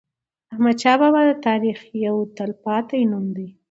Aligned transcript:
احمدشاه 0.53 0.97
بابا 1.01 1.21
د 1.29 1.31
تاریخ 1.47 1.77
یو 2.05 2.15
تل 2.35 2.51
پاتی 2.63 3.01
نوم 3.11 3.25
دی. 3.35 3.47